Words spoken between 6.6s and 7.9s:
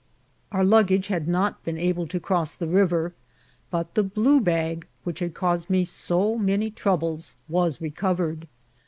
troubles vras